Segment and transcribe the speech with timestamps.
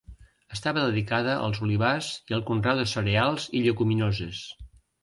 [0.55, 4.47] Estava dedicada als olivars i al conreu de cereals i lleguminoses.